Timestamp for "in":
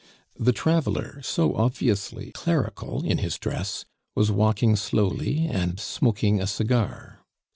3.05-3.19